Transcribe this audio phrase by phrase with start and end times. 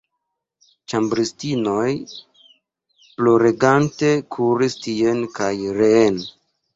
[0.91, 1.89] Ĉambristinoj
[3.17, 6.19] ploregante kuris tien kaj reen.